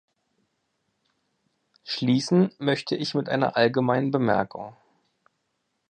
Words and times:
Schließen 1.83 2.51
möchte 2.57 2.95
ich 2.95 3.13
mit 3.13 3.29
einer 3.29 3.55
allgemeinen 3.55 4.09
Bemerkung. 4.09 4.75